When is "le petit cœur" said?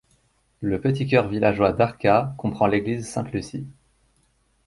0.61-1.27